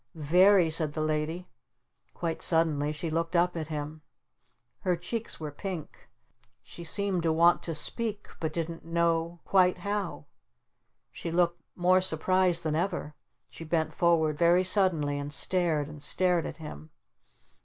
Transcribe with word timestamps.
"V 0.15 0.21
very," 0.29 0.71
said 0.71 0.93
the 0.93 1.01
Lady. 1.03 1.47
Quite 2.15 2.41
suddenly 2.41 2.91
she 2.91 3.11
looked 3.11 3.35
up 3.35 3.55
at 3.55 3.67
him. 3.67 4.01
Her 4.79 4.95
cheeks 4.95 5.39
were 5.39 5.51
pink. 5.51 6.09
She 6.63 6.83
seemed 6.83 7.21
to 7.21 7.31
want 7.31 7.61
to 7.61 7.75
speak 7.75 8.27
but 8.39 8.51
didn't 8.51 8.83
know 8.83 9.41
quite 9.45 9.77
how. 9.77 10.25
She 11.11 11.29
looked 11.29 11.61
more 11.75 12.01
surprised 12.01 12.63
than 12.63 12.75
ever. 12.75 13.13
She 13.47 13.63
bent 13.63 13.93
forward 13.93 14.39
very 14.39 14.63
suddenly 14.63 15.19
and 15.19 15.31
stared 15.31 15.87
and 15.87 16.01
stared 16.01 16.47
at 16.47 16.57
him. 16.57 16.89